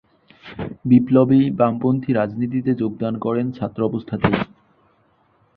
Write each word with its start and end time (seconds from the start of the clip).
বিপ্লবী 0.85 1.41
বামপন্থী 1.59 2.09
রাজনীতিতে 2.13 2.71
যোগদান 2.75 3.13
করেন 3.17 3.45
ছাত্রাবস্থাতেই। 3.51 4.37